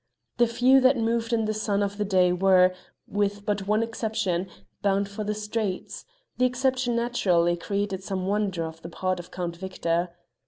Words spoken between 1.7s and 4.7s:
of the day were, with but one exception,